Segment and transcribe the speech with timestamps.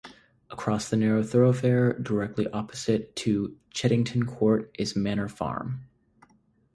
[0.49, 5.85] Across the narrow thoroughfare, directly opposite to Chedington Court, is Manor Farm.